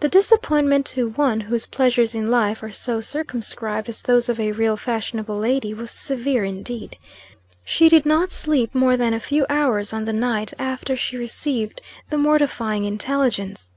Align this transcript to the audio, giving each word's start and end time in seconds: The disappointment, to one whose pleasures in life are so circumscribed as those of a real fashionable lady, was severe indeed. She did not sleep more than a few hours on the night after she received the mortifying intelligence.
The 0.00 0.08
disappointment, 0.08 0.86
to 0.86 1.10
one 1.10 1.40
whose 1.40 1.66
pleasures 1.66 2.14
in 2.14 2.30
life 2.30 2.62
are 2.62 2.70
so 2.70 3.02
circumscribed 3.02 3.86
as 3.86 4.00
those 4.00 4.30
of 4.30 4.40
a 4.40 4.52
real 4.52 4.78
fashionable 4.78 5.36
lady, 5.36 5.74
was 5.74 5.90
severe 5.90 6.42
indeed. 6.42 6.96
She 7.62 7.90
did 7.90 8.06
not 8.06 8.32
sleep 8.32 8.74
more 8.74 8.96
than 8.96 9.12
a 9.12 9.20
few 9.20 9.44
hours 9.50 9.92
on 9.92 10.06
the 10.06 10.12
night 10.14 10.54
after 10.58 10.96
she 10.96 11.18
received 11.18 11.82
the 12.08 12.16
mortifying 12.16 12.84
intelligence. 12.84 13.74